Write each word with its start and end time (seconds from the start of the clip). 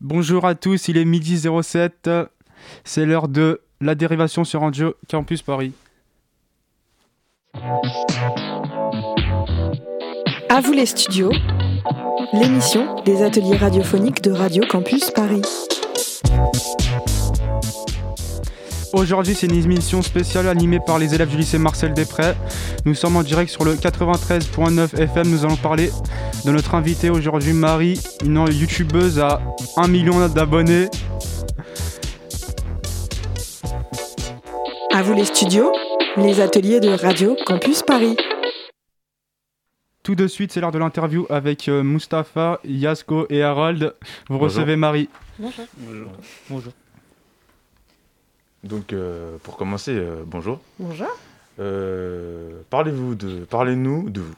Bonjour 0.00 0.44
à 0.46 0.54
tous, 0.54 0.86
il 0.86 0.96
est 0.96 1.04
midi 1.04 1.40
07. 1.62 2.08
C'est 2.84 3.04
l'heure 3.04 3.26
de 3.26 3.62
la 3.80 3.96
dérivation 3.96 4.44
sur 4.44 4.60
Radio 4.60 4.94
Campus 5.10 5.42
Paris. 5.42 5.72
À 10.48 10.60
vous 10.62 10.72
les 10.72 10.86
studios, 10.86 11.32
l'émission 12.32 13.02
des 13.02 13.24
ateliers 13.24 13.56
radiophoniques 13.56 14.22
de 14.22 14.30
Radio 14.30 14.62
Campus 14.68 15.10
Paris. 15.10 15.42
Aujourd'hui, 18.94 19.34
c'est 19.34 19.46
une 19.46 19.54
émission 19.54 20.00
spéciale 20.00 20.48
animée 20.48 20.80
par 20.80 20.98
les 20.98 21.14
élèves 21.14 21.28
du 21.28 21.36
lycée 21.36 21.58
Marcel 21.58 21.92
Després. 21.92 22.34
Nous 22.86 22.94
sommes 22.94 23.16
en 23.16 23.22
direct 23.22 23.50
sur 23.50 23.64
le 23.64 23.74
93.9 23.74 24.98
FM. 24.98 25.28
Nous 25.28 25.44
allons 25.44 25.56
parler 25.56 25.90
de 26.46 26.50
notre 26.50 26.74
invitée 26.74 27.10
aujourd'hui, 27.10 27.52
Marie, 27.52 28.00
une 28.24 28.46
youtubeuse 28.50 29.18
à 29.18 29.42
1 29.76 29.88
million 29.88 30.26
d'abonnés. 30.28 30.88
À 34.94 35.02
vous 35.02 35.12
les 35.12 35.26
studios, 35.26 35.70
les 36.16 36.40
ateliers 36.40 36.80
de 36.80 36.88
Radio 36.88 37.36
Campus 37.44 37.82
Paris. 37.82 38.16
Tout 40.02 40.14
de 40.14 40.26
suite, 40.26 40.52
c'est 40.52 40.60
l'heure 40.62 40.72
de 40.72 40.78
l'interview 40.78 41.26
avec 41.28 41.68
euh, 41.68 41.82
Mustapha, 41.82 42.60
Yasko 42.64 43.26
et 43.28 43.42
Harold. 43.42 43.94
Vous 44.30 44.38
recevez 44.38 44.76
Marie. 44.76 45.10
Bonjour. 45.38 45.66
Bonjour. 45.76 46.10
Bonjour. 46.48 46.72
Donc, 48.64 48.92
euh, 48.92 49.36
pour 49.42 49.56
commencer, 49.56 49.92
euh, 49.92 50.22
bonjour. 50.26 50.60
Bonjour. 50.78 51.08
Euh, 51.60 52.60
Parlez-vous 52.70 53.14
de, 53.14 53.44
parlez-nous 53.44 54.10
de 54.10 54.20
vous. 54.20 54.34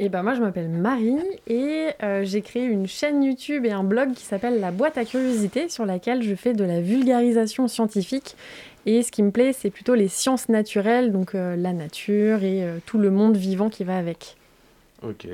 Et 0.00 0.08
ben 0.08 0.22
moi 0.22 0.34
je 0.34 0.40
m'appelle 0.40 0.68
Marie 0.68 1.18
et 1.48 1.88
j'ai 2.22 2.40
créé 2.40 2.62
une 2.62 2.86
chaîne 2.86 3.24
YouTube 3.24 3.66
et 3.66 3.72
un 3.72 3.82
blog 3.82 4.12
qui 4.12 4.22
s'appelle 4.22 4.60
La 4.60 4.70
boîte 4.70 4.96
à 4.96 5.04
curiosité 5.04 5.68
sur 5.68 5.86
laquelle 5.86 6.22
je 6.22 6.36
fais 6.36 6.52
de 6.52 6.62
la 6.62 6.80
vulgarisation 6.80 7.66
scientifique 7.66 8.36
et 8.86 9.02
ce 9.02 9.10
qui 9.10 9.24
me 9.24 9.32
plaît 9.32 9.52
c'est 9.52 9.70
plutôt 9.70 9.96
les 9.96 10.06
sciences 10.06 10.48
naturelles 10.48 11.10
donc 11.10 11.32
la 11.32 11.72
nature 11.72 12.44
et 12.44 12.64
tout 12.86 12.98
le 12.98 13.10
monde 13.10 13.36
vivant 13.36 13.70
qui 13.70 13.82
va 13.82 13.98
avec. 13.98 14.36
Ok. 15.02 15.26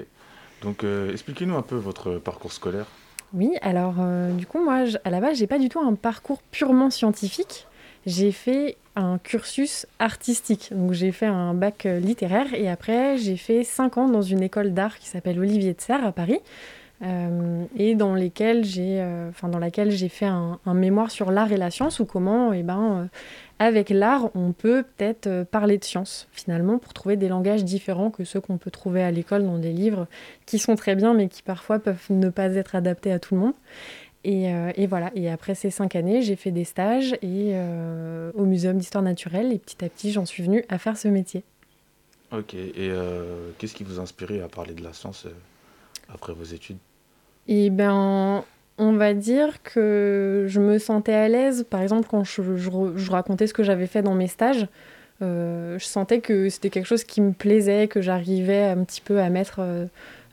Donc, 0.63 0.83
expliquez-nous 1.13 1.57
un 1.57 1.63
peu 1.63 1.77
votre 1.77 2.15
parcours 2.15 2.55
scolaire. 2.55 2.87
Oui, 3.35 3.51
alors 3.61 3.97
du 4.31 4.47
coup 4.47 4.65
moi 4.65 4.85
à 5.05 5.11
la 5.11 5.21
base 5.21 5.37
j'ai 5.37 5.47
pas 5.47 5.59
du 5.59 5.69
tout 5.69 5.81
un 5.81 5.93
parcours 5.93 6.41
purement 6.51 6.89
scientifique. 6.89 7.67
J'ai 8.07 8.33
fait 8.33 8.77
un 8.97 9.19
cursus 9.19 9.87
artistique. 9.99 10.71
Donc 10.73 10.93
j'ai 10.93 11.13
fait 11.13 11.27
un 11.27 11.55
bac 11.55 11.87
euh, 11.87 11.99
littéraire 11.99 12.55
et 12.55 12.69
après 12.69 13.17
j'ai 13.17 13.37
fait 13.37 13.65
5 13.65 13.99
ans 13.99 14.09
dans 14.09 14.23
une 14.23 14.43
école 14.43 14.73
d'art 14.73 14.99
qui 14.99 15.09
s'appelle 15.09 15.39
Olivier 15.39 15.75
de 15.75 15.81
Serres 15.81 16.07
à 16.07 16.13
Paris. 16.13 16.39
euh, 17.03 17.65
et 17.77 17.97
dans, 17.97 18.17
j'ai, 18.17 19.01
euh, 19.01 19.31
dans 19.43 19.59
laquelle 19.59 19.91
j'ai 19.91 20.09
fait 20.09 20.27
un, 20.27 20.59
mémoire 20.67 21.11
sur 21.11 21.33
l'art 21.33 21.51
et 21.51 21.57
la 21.57 21.71
science 21.71 21.99
ou 21.99 22.05
comment 22.05 22.53
eh 22.53 22.63
ben, 22.63 23.09
avec 23.59 23.91
l'art 23.91 24.31
on 24.37 24.53
peut 24.53 24.85
peut-être 24.97 25.45
parler 25.51 25.77
de 25.77 25.85
science 25.85 26.29
finalement 26.33 26.79
pour 26.79 26.93
trouver 26.93 27.17
des 27.17 27.29
langages 27.29 27.65
différents 27.65 28.11
que 28.11 28.23
ceux 28.23 28.41
qu'on 28.41 28.59
peut 28.59 28.71
trouver 28.71 29.03
à 29.03 29.11
l'école 29.11 29.45
dans 29.45 29.59
des 29.59 29.73
livres 29.73 30.07
qui 30.47 30.61
sont 30.61 30.77
très 30.77 30.95
bien 30.95 31.15
mais 31.15 31.29
qui 31.29 31.43
parfois 31.43 31.81
peuvent 31.81 32.07
ne 32.11 32.29
pas 32.29 32.55
être 32.55 32.77
adaptés 32.77 33.13
à 33.13 33.19
tout 33.19 33.35
le 33.35 33.41
monde. 33.41 33.55
Et, 34.25 34.53
euh, 34.53 34.72
et 34.77 34.86
voilà, 34.86 35.11
et 35.14 35.30
après 35.30 35.55
ces 35.55 35.70
cinq 35.70 35.97
années, 35.97 36.22
j'ai 36.22 36.34
fait 36.36 36.50
des 36.50 36.64
stages 36.64 37.12
et, 37.20 37.53
euh, 37.53 38.33
au 38.34 38.44
Muséum 38.47 38.78
d'Histoire 38.78 39.05
Naturelle 39.05 39.53
et 39.53 39.58
petit 39.58 39.84
à 39.84 39.89
petit, 39.89 40.12
j'en 40.12 40.25
suis 40.25 40.42
venue 40.42 40.64
à 40.70 40.78
faire 40.78 40.97
ce 40.97 41.08
métier. 41.08 41.42
Ok. 42.33 42.55
Et 42.55 42.72
euh, 42.78 43.50
qu'est-ce 43.58 43.75
qui 43.75 43.84
vous 43.84 44.00
a 44.00 44.02
inspiré 44.02 44.41
à 44.41 44.48
parler 44.48 44.72
de 44.72 44.83
la 44.83 44.95
science 44.95 45.27
après 46.12 46.33
vos 46.33 46.45
études? 46.45 46.78
Et 47.48 47.69
ben, 47.69 48.42
on 48.78 48.92
va 48.95 49.12
dire 49.12 49.62
que 49.62 50.47
je 50.48 50.58
me 50.58 50.78
sentais 50.78 51.12
à 51.12 51.28
l'aise, 51.28 51.67
par 51.69 51.83
exemple, 51.83 52.08
quand 52.11 52.25
je, 52.25 52.56
je 52.56 52.70
re- 52.70 52.97
je 52.97 53.11
racontais 53.11 53.47
ce 53.47 53.52
que 53.52 53.62
j'avais 53.62 53.86
fait 53.86 54.02
dans 54.02 54.14
mes 54.14 54.28
stages. 54.28 54.67
euh, 55.22 55.78
je 55.78 55.84
sentais 55.84 56.20
que 56.20 56.48
c'était 56.48 56.70
quelque 56.70 56.86
chose 56.86 57.05
qui 57.05 57.20
me 57.20 57.33
plaisait, 57.33 57.86
que 57.89 58.01
j'arrivais 58.01 58.64
un 58.64 58.83
petit 58.84 59.01
peu 59.02 59.20
à 59.20 59.29
mettre 59.29 59.61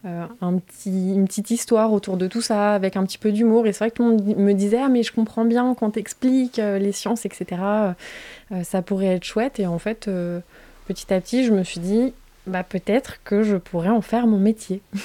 euh, 0.03 0.25
un 0.41 0.57
petit, 0.57 1.13
une 1.13 1.27
petite 1.27 1.51
histoire 1.51 1.93
autour 1.93 2.17
de 2.17 2.27
tout 2.27 2.41
ça, 2.41 2.73
avec 2.73 2.95
un 2.95 3.05
petit 3.05 3.19
peu 3.19 3.31
d'humour. 3.31 3.67
Et 3.67 3.73
c'est 3.73 3.79
vrai 3.79 3.91
que 3.91 3.95
tout 3.97 4.03
le 4.03 4.09
monde 4.09 4.37
me 4.37 4.53
disait 4.53 4.79
Ah, 4.79 4.89
mais 4.89 5.03
je 5.03 5.11
comprends 5.11 5.45
bien 5.45 5.75
quand 5.75 5.91
t'expliques 5.91 6.59
euh, 6.59 6.79
les 6.79 6.91
sciences, 6.91 7.25
etc. 7.25 7.61
euh, 7.61 8.63
ça 8.63 8.81
pourrait 8.81 9.07
être 9.07 9.23
chouette. 9.23 9.59
Et 9.59 9.67
en 9.67 9.77
fait, 9.77 10.07
euh, 10.07 10.39
petit 10.87 11.13
à 11.13 11.21
petit, 11.21 11.45
je 11.45 11.53
me 11.53 11.63
suis 11.63 11.79
dit 11.79 12.13
bah, 12.47 12.63
Peut-être 12.63 13.23
que 13.23 13.43
je 13.43 13.57
pourrais 13.57 13.89
en 13.89 14.01
faire 14.01 14.27
mon 14.27 14.39
métier. 14.39 14.81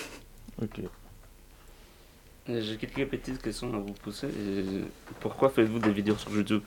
Ok. 0.62 0.80
J'ai 2.48 2.76
quelques 2.76 3.10
petites 3.10 3.42
questions 3.42 3.74
à 3.74 3.78
vous 3.78 3.92
poser. 3.92 4.28
Pourquoi 5.20 5.50
faites-vous 5.50 5.80
des 5.80 5.90
vidéos 5.90 6.16
sur 6.16 6.30
YouTube? 6.30 6.62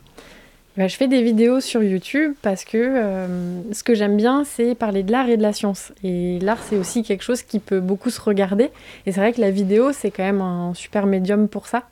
Bah, 0.79 0.87
je 0.87 0.95
fais 0.95 1.09
des 1.09 1.21
vidéos 1.21 1.59
sur 1.59 1.83
YouTube 1.83 2.35
parce 2.41 2.63
que 2.63 2.77
euh, 2.77 3.27
ce 3.73 3.83
que 3.83 3.95
j'aime 3.95 4.15
bien, 4.15 4.45
c'est 4.45 4.75
parler 4.75 5.03
de 5.03 5.11
l'art 5.11 5.27
et 5.27 5.35
de 5.35 5.41
la 5.41 5.51
science. 5.51 5.91
Et 6.05 6.39
l'art, 6.39 6.63
c'est 6.63 6.77
aussi 6.77 7.03
quelque 7.03 7.21
chose 7.21 7.41
qui 7.41 7.59
peut 7.59 7.81
beaucoup 7.81 8.09
se 8.09 8.21
regarder. 8.21 8.71
Et 9.05 9.11
c'est 9.11 9.19
vrai 9.19 9.33
que 9.33 9.41
la 9.41 9.51
vidéo, 9.51 9.91
c'est 9.91 10.09
quand 10.09 10.23
même 10.23 10.39
un 10.39 10.73
super 10.73 11.05
médium 11.05 11.49
pour 11.49 11.67
ça. 11.67 11.83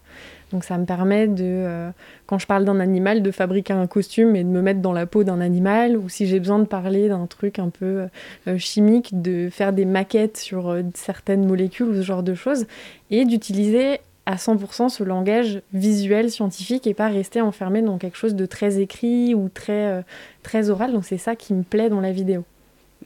Donc 0.53 0.63
ça 0.63 0.77
me 0.77 0.85
permet 0.85 1.27
de, 1.27 1.43
euh, 1.43 1.89
quand 2.27 2.39
je 2.39 2.47
parle 2.47 2.63
d'un 2.63 2.79
animal, 2.79 3.21
de 3.21 3.31
fabriquer 3.31 3.73
un 3.73 3.87
costume 3.87 4.37
et 4.37 4.45
de 4.45 4.49
me 4.49 4.61
mettre 4.61 4.79
dans 4.79 4.93
la 4.93 5.05
peau 5.05 5.25
d'un 5.25 5.41
animal. 5.41 5.97
Ou 5.97 6.07
si 6.07 6.25
j'ai 6.25 6.39
besoin 6.39 6.59
de 6.59 6.63
parler 6.63 7.09
d'un 7.09 7.25
truc 7.27 7.59
un 7.59 7.67
peu 7.67 8.07
euh, 8.47 8.57
chimique, 8.57 9.21
de 9.21 9.49
faire 9.51 9.73
des 9.73 9.83
maquettes 9.83 10.37
sur 10.37 10.73
certaines 10.93 11.45
molécules 11.45 11.87
ou 11.87 11.95
ce 11.95 12.03
genre 12.03 12.23
de 12.23 12.35
choses. 12.35 12.65
Et 13.11 13.25
d'utiliser 13.25 13.99
à 14.27 14.35
100% 14.35 14.89
ce 14.89 15.03
langage 15.05 15.61
visuel 15.73 16.29
scientifique 16.29 16.85
et 16.85 16.93
pas 16.93 17.07
rester 17.07 17.39
enfermé 17.39 17.81
dans 17.81 17.97
quelque 17.97 18.17
chose 18.17 18.35
de 18.35 18.45
très 18.45 18.79
écrit 18.81 19.33
ou 19.33 19.47
très, 19.47 19.88
euh, 19.88 20.01
très 20.43 20.69
oral. 20.69 20.91
Donc 20.91 21.05
c'est 21.05 21.17
ça 21.17 21.38
qui 21.38 21.53
me 21.53 21.63
plaît 21.63 21.89
dans 21.89 22.01
la 22.01 22.11
vidéo. 22.11 22.43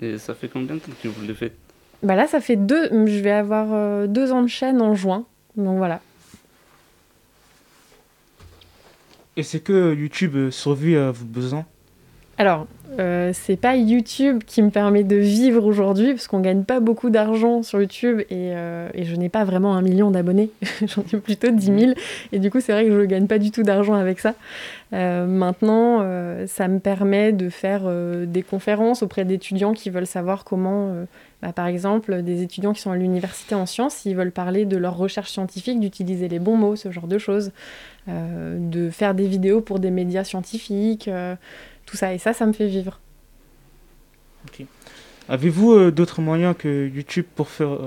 Et 0.01 0.17
ça 0.17 0.33
fait 0.33 0.47
combien 0.47 0.75
de 0.75 0.79
temps 0.79 0.91
que 1.01 1.07
vous 1.07 1.25
le 1.25 1.33
faites? 1.35 1.55
Bah 2.01 2.15
là, 2.15 2.25
ça 2.25 2.41
fait 2.41 2.55
deux, 2.55 2.89
je 2.89 3.19
vais 3.19 3.31
avoir 3.31 3.67
euh, 3.71 4.07
deux 4.07 4.31
ans 4.31 4.41
de 4.41 4.47
chaîne 4.47 4.81
en 4.81 4.95
juin. 4.95 5.25
Donc 5.55 5.77
voilà. 5.77 6.01
Et 9.37 9.43
c'est 9.43 9.59
que 9.59 9.93
YouTube 9.93 10.35
euh, 10.35 10.49
survit 10.49 10.95
à 10.95 11.11
vos 11.11 11.25
besoins? 11.25 11.65
Alors, 12.39 12.65
euh, 12.99 13.31
c'est 13.33 13.55
pas 13.55 13.75
YouTube 13.75 14.43
qui 14.45 14.61
me 14.61 14.69
permet 14.69 15.03
de 15.03 15.15
vivre 15.15 15.65
aujourd'hui, 15.65 16.13
parce 16.13 16.27
qu'on 16.27 16.41
gagne 16.41 16.63
pas 16.63 16.79
beaucoup 16.79 17.09
d'argent 17.09 17.63
sur 17.63 17.79
YouTube 17.79 18.19
et, 18.29 18.51
euh, 18.53 18.89
et 18.93 19.05
je 19.05 19.15
n'ai 19.15 19.29
pas 19.29 19.45
vraiment 19.45 19.75
un 19.75 19.81
million 19.81 20.11
d'abonnés. 20.11 20.49
J'en 20.87 21.03
ai 21.13 21.17
plutôt 21.17 21.51
10 21.51 21.65
000. 21.65 21.91
Et 22.31 22.39
du 22.39 22.51
coup, 22.51 22.59
c'est 22.59 22.73
vrai 22.73 22.85
que 22.85 22.91
je 22.91 22.97
ne 22.97 23.05
gagne 23.05 23.27
pas 23.27 23.39
du 23.39 23.51
tout 23.51 23.63
d'argent 23.63 23.93
avec 23.93 24.19
ça. 24.19 24.33
Euh, 24.93 25.25
maintenant, 25.25 25.99
ça 26.47 26.67
me 26.67 26.79
permet 26.79 27.31
de 27.31 27.49
faire 27.49 27.83
des 28.25 28.43
conférences 28.43 29.03
auprès 29.03 29.25
d'étudiants 29.25 29.73
qui 29.73 29.89
veulent 29.89 30.07
savoir 30.07 30.43
comment, 30.43 30.93
bah, 31.41 31.53
par 31.53 31.67
exemple, 31.67 32.21
des 32.23 32.41
étudiants 32.41 32.73
qui 32.73 32.81
sont 32.81 32.91
à 32.91 32.97
l'université 32.97 33.55
en 33.55 33.65
sciences, 33.65 33.95
s'ils 33.95 34.15
veulent 34.15 34.31
parler 34.31 34.65
de 34.65 34.77
leur 34.77 34.97
recherche 34.97 35.31
scientifique, 35.31 35.79
d'utiliser 35.79 36.27
les 36.27 36.39
bons 36.39 36.57
mots, 36.57 36.75
ce 36.75 36.91
genre 36.91 37.07
de 37.07 37.17
choses, 37.17 37.51
de 38.07 38.89
faire 38.89 39.13
des 39.13 39.27
vidéos 39.27 39.61
pour 39.61 39.79
des 39.79 39.91
médias 39.91 40.23
scientifiques. 40.23 41.09
Tout 41.91 41.97
ça. 41.97 42.13
Et 42.13 42.17
ça, 42.17 42.33
ça 42.33 42.45
me 42.45 42.53
fait 42.53 42.67
vivre. 42.67 42.99
Avez-vous 45.29 45.73
euh, 45.73 45.91
d'autres 45.91 46.21
moyens 46.21 46.55
que 46.57 46.87
YouTube 46.87 47.25
pour 47.35 47.47
faire, 47.49 47.77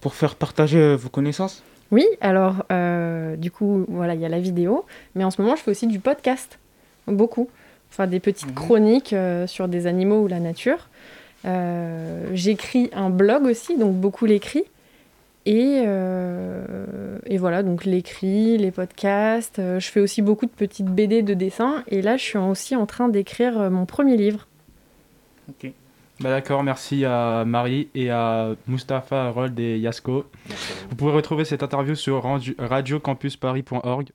pour 0.00 0.14
faire 0.14 0.34
partager 0.36 0.78
euh, 0.78 0.96
vos 0.96 1.08
connaissances? 1.10 1.62
Oui, 1.90 2.06
alors 2.20 2.64
euh, 2.72 3.36
du 3.36 3.50
coup, 3.50 3.84
voilà, 3.88 4.14
il 4.14 4.20
y 4.20 4.24
a 4.24 4.28
la 4.28 4.40
vidéo, 4.40 4.84
mais 5.14 5.24
en 5.24 5.30
ce 5.30 5.40
moment, 5.42 5.54
je 5.56 5.62
fais 5.62 5.70
aussi 5.70 5.86
du 5.86 5.98
podcast, 6.00 6.58
beaucoup. 7.06 7.48
Enfin, 7.90 8.06
des 8.06 8.20
petites 8.20 8.48
Mhm. 8.48 8.54
chroniques 8.54 9.14
sur 9.46 9.68
des 9.68 9.86
animaux 9.86 10.22
ou 10.22 10.26
la 10.28 10.40
nature. 10.40 10.88
J'écris 12.32 12.88
un 12.94 13.10
blog 13.10 13.44
aussi, 13.44 13.76
donc 13.76 13.94
beaucoup 13.96 14.24
l'écrit. 14.24 14.64
Et, 15.44 15.82
euh, 15.86 17.18
et 17.26 17.36
voilà, 17.36 17.62
donc 17.64 17.84
l'écrit, 17.84 18.56
les 18.58 18.70
podcasts. 18.70 19.58
euh, 19.58 19.80
je 19.80 19.90
fais 19.90 19.98
aussi 20.00 20.22
beaucoup 20.22 20.46
de 20.46 20.52
petites 20.52 20.86
BD 20.86 21.22
de 21.22 21.34
dessin. 21.34 21.82
Et 21.88 22.00
là, 22.00 22.16
je 22.16 22.22
suis 22.22 22.38
aussi 22.38 22.76
en 22.76 22.86
train 22.86 23.08
d'écrire 23.08 23.58
euh, 23.60 23.70
mon 23.70 23.84
premier 23.84 24.16
livre. 24.16 24.46
Bah 26.20 26.30
d'accord, 26.30 26.62
merci 26.62 27.04
à 27.04 27.44
Marie 27.44 27.88
et 27.96 28.10
à 28.10 28.50
Mustapha, 28.68 29.24
Harold 29.24 29.58
et 29.58 29.78
Yasko. 29.80 30.24
Vous 30.88 30.94
pouvez 30.96 31.10
retrouver 31.10 31.44
cette 31.44 31.64
interview 31.64 31.96
sur 31.96 32.22
radio- 32.22 32.54
radiocampusparis.org. 32.58 34.10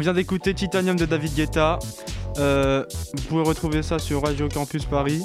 On 0.00 0.02
vient 0.02 0.14
d'écouter 0.14 0.54
Titanium 0.54 0.96
de 0.96 1.04
David 1.04 1.34
Guetta. 1.34 1.78
Euh, 2.38 2.86
vous 3.12 3.22
pouvez 3.24 3.42
retrouver 3.42 3.82
ça 3.82 3.98
sur 3.98 4.22
Radio 4.22 4.48
Campus 4.48 4.86
Paris. 4.86 5.22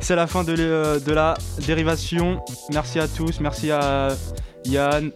C'est 0.00 0.16
la 0.16 0.26
fin 0.26 0.42
de, 0.42 1.12
la 1.12 1.34
dérivation. 1.66 2.42
Merci 2.72 3.00
à 3.00 3.06
tous. 3.06 3.40
Merci 3.40 3.70
à 3.70 4.08
Yann, 4.64 5.10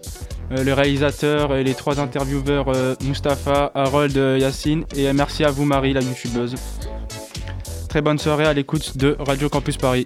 euh, 0.52 0.64
le 0.64 0.72
réalisateur 0.74 1.56
et 1.56 1.64
les 1.64 1.72
trois 1.72 1.98
intervieweurs 1.98 2.68
euh, 2.68 2.94
Mustapha, 3.04 3.72
Harold, 3.74 4.14
Yacine. 4.14 4.84
Et 4.94 5.10
merci 5.14 5.42
à 5.44 5.50
vous 5.50 5.64
Marie, 5.64 5.94
la 5.94 6.02
youtubeuse. 6.02 6.56
Très 7.88 8.02
bonne 8.02 8.18
soirée 8.18 8.44
à 8.44 8.52
l'écoute 8.52 8.98
de 8.98 9.16
Radio 9.18 9.48
Campus 9.48 9.78
Paris. 9.78 10.04